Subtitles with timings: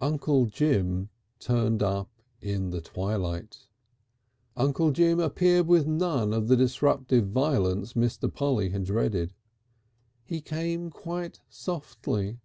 [0.00, 3.68] Uncle Jim turned up in the twilight.
[4.56, 8.34] Uncle Jim appeared with none of the disruptive violence Mr.
[8.34, 9.32] Polly had dreaded.
[10.24, 12.40] He came quite softly.